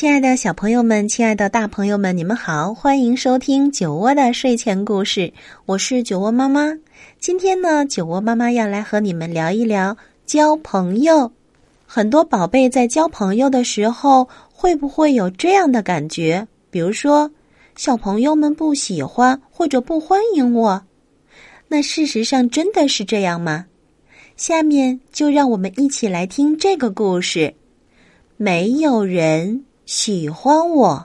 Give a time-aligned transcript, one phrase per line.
[0.00, 5.30] 亲爱的小朋友们，亲爱的大朋友们，你们好，欢迎收听酒窝的睡前故事。
[5.66, 6.72] 我是酒窝妈妈。
[7.18, 11.30] 今天呢，酒窝妈妈要来和你们聊一聊交朋友。
[11.84, 16.48] 很多宝贝在交朋友的时候，会不会有这样的感觉？
[16.70, 17.30] 比如说，
[17.76, 20.82] 小朋友们不喜欢或者不欢迎我。
[21.68, 23.66] 那事实上真的是这样吗？
[24.34, 27.54] 下面就让我们一起来听这个故事。
[28.38, 29.62] 没有人。
[29.92, 31.04] 喜欢我。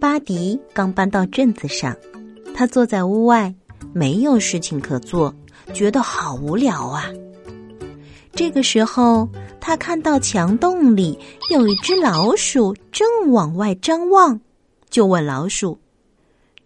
[0.00, 1.96] 巴迪刚搬到镇子上，
[2.52, 3.54] 他坐在屋外，
[3.92, 5.32] 没有事情可做，
[5.72, 7.04] 觉得好无聊啊。
[8.32, 9.28] 这个时候，
[9.60, 11.16] 他看到墙洞里
[11.48, 14.40] 有一只老鼠正往外张望，
[14.90, 15.78] 就问老鼠：“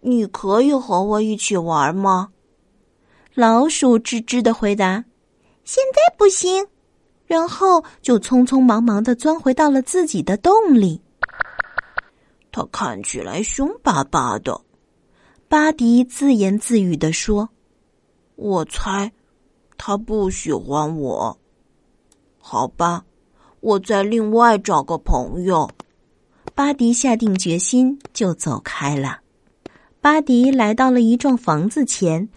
[0.01, 2.29] 你可以和我一起玩吗？”
[3.39, 5.05] 老鼠吱吱的回答
[5.63, 6.65] ：“现在不行。”
[7.27, 10.99] 然后就匆匆忙忙的钻回到了自己的洞里。
[12.51, 14.59] 他看起来凶巴巴的，
[15.47, 17.47] 巴迪自言自语的说
[18.37, 19.11] ：“我猜，
[19.77, 21.37] 他不喜欢我。
[22.39, 23.05] 好吧，
[23.59, 25.69] 我再另外找个朋友。”
[26.55, 29.19] 巴迪下定决心，就走开了。
[30.01, 32.27] 巴迪来到了一幢房子前，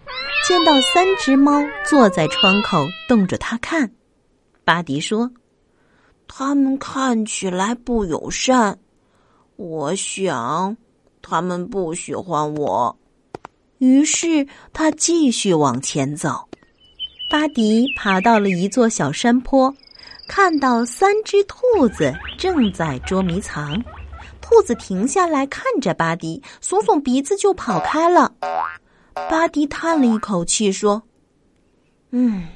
[0.51, 3.89] 见到三只猫坐在窗口瞪着他看。
[4.65, 5.31] 巴迪说
[6.27, 8.77] ：“他们看起来不友善，
[9.55, 10.75] 我想
[11.21, 12.99] 他们不喜欢我。”
[13.79, 16.49] 于是他继续往前走。
[17.29, 19.73] 巴迪爬到了一座小山坡，
[20.27, 23.81] 看到三只兔子正在捉迷藏。
[24.41, 28.33] 兔子停下来看着巴迪，耸耸鼻子就跑开了。
[29.13, 31.01] 巴迪叹了一口气说
[32.11, 32.47] ：“嗯，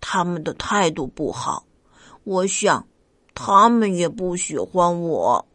[0.00, 1.64] 他们的态度不好，
[2.24, 2.86] 我想
[3.34, 5.46] 他们也不喜欢我。”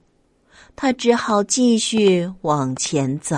[0.76, 3.36] 他只好继续往前走。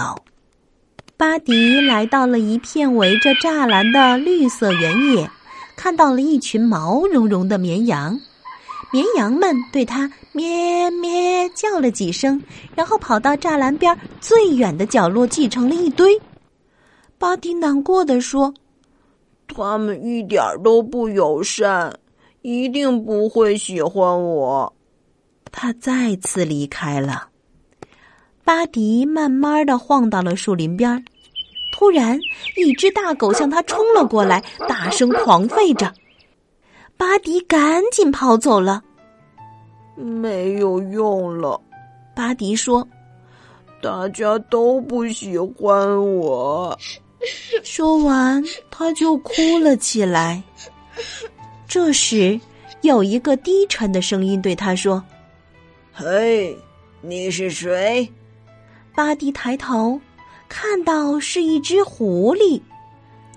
[1.16, 5.30] 巴迪来到了一片围着栅栏的绿色原野，
[5.78, 8.20] 看到了一群毛茸茸的绵羊。
[8.92, 12.42] 绵羊们对他咩咩叫了几声，
[12.76, 16.20] 然后跑到栅栏边最远的角落，挤成了一堆。
[17.20, 18.54] 巴迪难过的说
[19.54, 21.94] ：“他们一点都不友善，
[22.44, 24.74] 一定不会喜欢我。”
[25.52, 27.28] 他再次离开了。
[28.46, 31.04] 巴迪慢慢的晃到了树林边，
[31.74, 32.18] 突然，
[32.56, 35.94] 一只大狗向他冲了过来，大声狂吠着。
[36.96, 38.82] 巴迪赶紧跑走了，
[39.98, 41.60] 没有用了。
[42.16, 42.88] 巴迪说
[43.84, 46.80] ：“大家都不喜欢我。”
[47.64, 50.42] 说完，他就哭了起来。
[51.68, 52.40] 这时，
[52.82, 55.04] 有一个低沉的声音对他说
[55.94, 56.58] ：“嘿，
[57.02, 58.08] 你是谁？”
[58.96, 60.00] 巴迪抬头，
[60.48, 62.62] 看到是一只狐狸。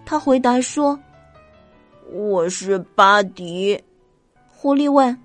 [0.05, 0.99] 他回答说。
[2.11, 3.81] 我是巴迪，
[4.49, 5.19] 狐狸问：“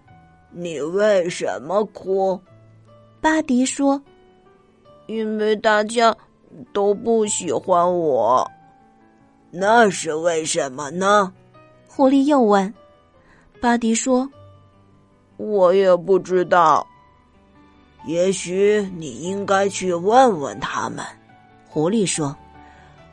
[0.52, 2.40] 你为什么哭？”
[3.20, 4.02] 巴迪说
[5.08, 6.16] ：“因为大家
[6.74, 8.50] 都不喜欢我。”
[9.50, 11.34] 那是为什么呢？
[11.88, 12.74] 狐狸又问。
[13.62, 14.30] 巴迪说
[15.38, 16.86] ：“我也不知道。
[18.06, 21.04] 也许你应该去问问他们。”
[21.68, 22.36] 狐狸说：“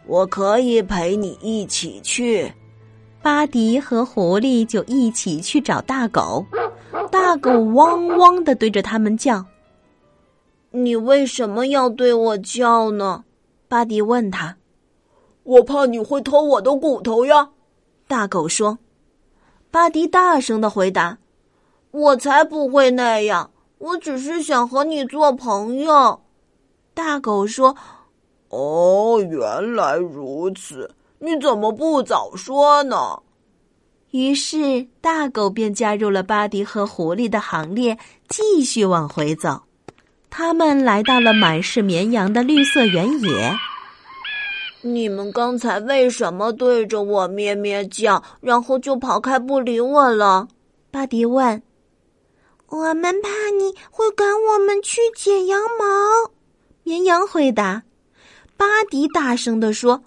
[0.07, 2.53] 我可以陪你一起去。”
[3.23, 6.45] 巴迪和狐狸就一起去找大狗，
[7.11, 9.43] 大狗汪汪的对着他们叫。
[10.71, 13.25] 你为什么要对我叫呢？
[13.75, 14.57] 巴迪问他。
[15.43, 17.51] 我怕你会偷我的骨头呀，
[18.07, 18.79] 大狗说。
[19.73, 21.19] 巴迪大声的回答
[21.91, 26.21] ：“我才不会那样，我只是想和你做朋友。”
[26.95, 27.75] 大狗说
[28.51, 30.89] ：“哦，原来如此。”
[31.19, 33.19] 你怎么不早说呢？
[34.13, 37.99] 于是大狗便加入了巴迪和狐狸的行列，
[38.29, 39.63] 继续往回走。
[40.37, 43.55] 他们来到了满是绵羊的绿色原野。
[44.83, 50.49] 你们刚才为什么对着我咩咩叫，然后就跑开不理我了？
[50.91, 51.63] 巴迪问。
[52.67, 56.33] 我们怕你会赶我们去剪羊毛。
[56.83, 57.85] 绵羊回答。
[58.57, 60.03] 巴迪大声地说：“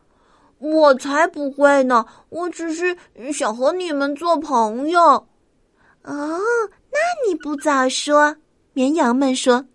[0.60, 2.06] 我才不会呢！
[2.28, 2.98] 我只是
[3.32, 5.26] 想和你们做朋友。”
[6.04, 6.38] 哦，
[6.92, 8.36] 那你不早说？
[8.74, 9.66] 绵羊们说：“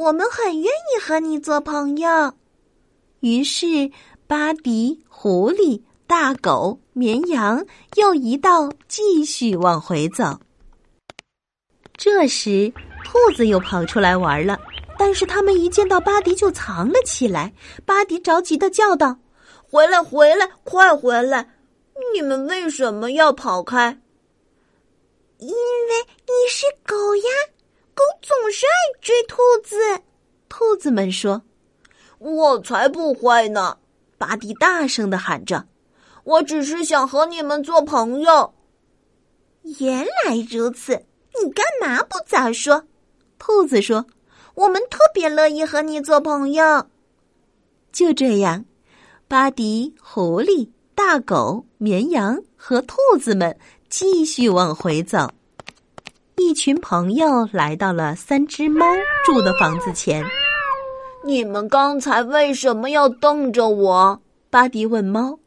[0.00, 2.32] 我们很愿意和你做朋友。”
[3.20, 3.90] 于是，
[4.26, 7.66] 巴迪、狐狸、大狗、绵羊
[7.96, 10.40] 又一道继续往回走。
[11.98, 12.72] 这时，
[13.04, 14.58] 兔子又跑出来玩了。
[14.98, 17.52] 但是他们一见到巴迪就藏了起来。
[17.84, 19.18] 巴迪着急的叫道
[19.70, 21.46] ：“回来，回来，快回来！
[22.14, 24.00] 你们为什么要跑开
[25.38, 27.30] ？”“因为你是狗呀，
[27.94, 29.76] 狗总是爱追兔子。”
[30.50, 31.42] 兔子们说。
[32.18, 33.76] “我才不会呢！”
[34.18, 35.66] 巴迪大声的喊着
[36.24, 38.52] ，“我只是想和你们做朋友。”
[39.78, 40.94] 原来如此，
[41.42, 42.84] 你干嘛不早说？”
[43.38, 44.04] 兔子说。
[44.54, 46.86] 我们特别乐意和你做朋友。
[47.92, 48.64] 就这样，
[49.26, 53.56] 巴迪、狐狸、大狗、绵羊和兔子们
[53.88, 55.30] 继续往回走。
[56.36, 58.84] 一群朋友来到了三只猫
[59.24, 60.22] 住的房子前。
[61.22, 64.20] 你们刚才为什么要瞪着我？
[64.48, 65.38] 巴迪问猫。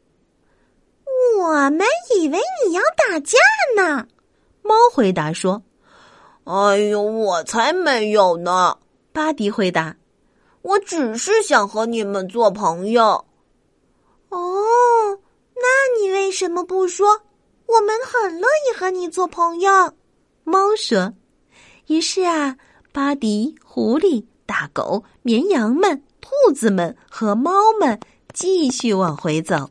[1.38, 1.80] 我们
[2.16, 3.38] 以为你要打架
[3.76, 4.06] 呢。
[4.62, 5.62] 猫回答说
[6.44, 8.78] ：“哎呦，我才没有呢。”
[9.12, 9.96] 巴迪回答
[10.62, 13.24] ：“我只是想和你们做朋友。”
[14.30, 15.18] 哦，
[15.56, 17.20] 那你为什么不说？
[17.66, 19.92] 我们很乐意和你做朋友。”
[20.44, 21.12] 猫说。
[21.88, 22.56] 于是啊，
[22.92, 27.50] 巴迪、狐狸、大狗、绵羊们、兔子们和猫
[27.80, 27.98] 们
[28.32, 29.70] 继续往回走。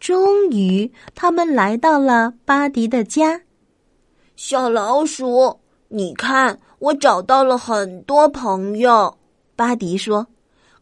[0.00, 3.42] 终于，他们来到了巴迪的家。
[4.36, 6.60] 小老鼠，你看。
[6.80, 9.16] 我找到了很多朋友，
[9.56, 10.26] 巴迪说：“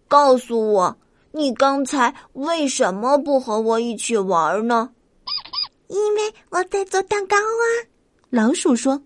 [0.08, 0.96] 告诉我，
[1.30, 4.90] 你刚才为什么不和我一起玩呢？”
[5.86, 7.62] 因为我在做蛋糕啊，
[8.30, 9.00] 老鼠说：“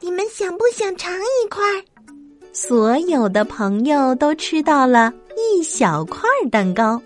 [0.00, 1.62] 你们想不想尝一块？”
[2.60, 7.00] 所有的朋友都吃到了一小块蛋糕，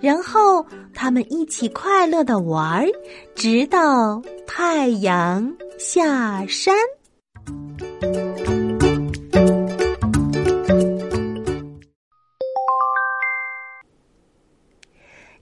[0.00, 0.64] 然后
[0.94, 2.86] 他们一起快乐的玩，
[3.34, 6.74] 直到太阳下山。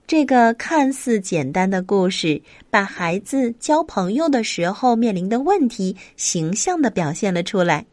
[0.05, 7.85] 这个看似简单的故事，把孩子交朋友的时候面临的问题形象的表现了出来，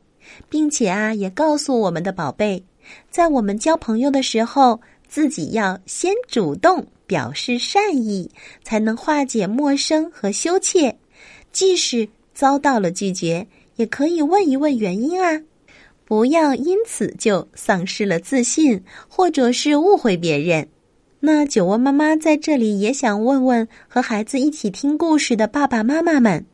[0.48, 2.62] 并且啊，也告诉我们的宝贝，
[3.10, 8.30] 在我们交朋友的时候，自己要先主动表示善意，
[8.62, 10.96] 才能化解陌生和羞怯。
[11.52, 15.40] 即使遭到了拒绝，也可以问一问原因啊，
[16.04, 20.66] 不要因此就丧失了自信，或者是误会别人。
[21.20, 26.44] 那酒窝妈妈在这里也想问问和孩子一起听故事的爸爸妈妈们：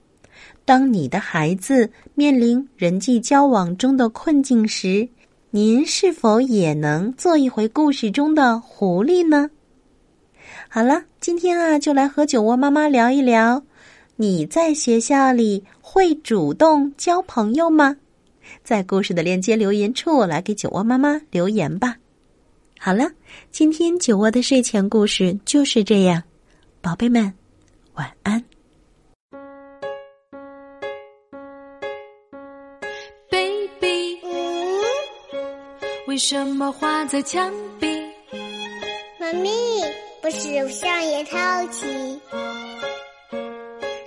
[0.64, 5.08] 当你的孩子面临人际交往中的困境时，
[5.50, 9.50] 您是否也能做一回故事中的狐狸呢？
[10.68, 13.62] 好了，今天啊，就来和酒窝妈妈聊一聊：
[14.14, 17.96] 你在学校里会主动交朋友吗？
[18.62, 21.96] 在故事的链接留言处来给酒窝妈妈留言吧。
[22.78, 23.10] 好了，
[23.50, 26.22] 今天酒窝的睡前故事就是这样，
[26.80, 27.32] 宝贝们，
[27.94, 28.42] 晚安。
[36.20, 37.50] 什么画在墙
[37.80, 37.88] 壁？
[39.18, 39.50] 妈咪，
[40.20, 42.20] 不是上也淘气，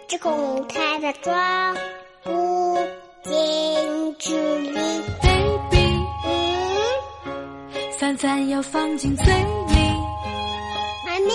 [0.07, 1.75] 这空开的窗
[2.21, 2.77] 不
[3.23, 4.71] 禁止里。
[7.97, 9.75] 饭饭要放进嘴里，
[11.07, 11.33] 妈咪，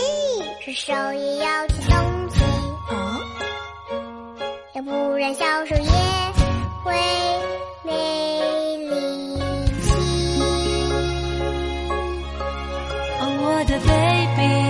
[0.61, 2.45] 是手也要吃东西，
[2.91, 3.21] 哦，
[4.75, 5.91] 要不然小手也
[6.85, 6.93] 会
[7.83, 7.93] 没
[13.87, 14.68] baby。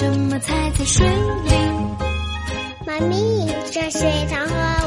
[0.00, 1.50] 什么踩在水里？
[2.86, 4.79] 妈咪，这水塘和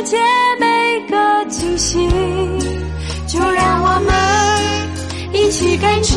[0.00, 0.16] 世界
[0.58, 2.08] 每个惊喜。
[3.28, 6.14] 就让我们一起感知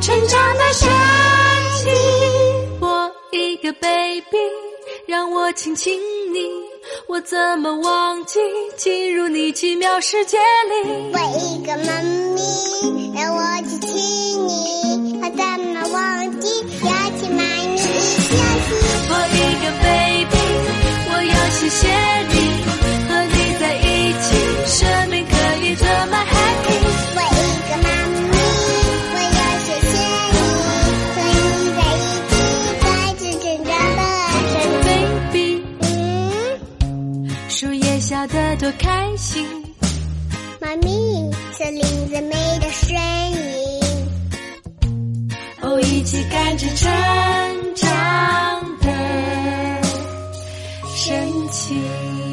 [0.00, 0.88] 成长的神
[1.76, 1.90] 奇。
[2.80, 4.24] 我一个 baby，
[5.06, 6.00] 让我亲亲
[6.32, 6.48] 你，
[7.08, 8.40] 我怎么忘记
[8.78, 11.12] 进入你奇妙世界里？
[11.12, 14.81] 我一个妈咪，让我亲亲你，
[38.32, 39.46] 得多开心，
[40.58, 43.80] 妈咪，森林最美的声音。
[45.60, 46.90] 哦，一起感知成
[47.74, 48.88] 长的
[50.94, 52.31] 神奇。